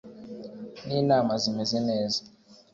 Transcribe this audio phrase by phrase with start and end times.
[0.85, 2.19] n’inama zimeze neza